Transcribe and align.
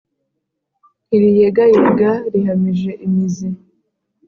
ntiriyegayega 1.05 2.11
rihamije 2.31 2.91
imizi 3.05 3.47